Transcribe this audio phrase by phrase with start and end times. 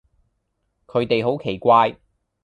[0.87, 1.95] 佢哋好奇怪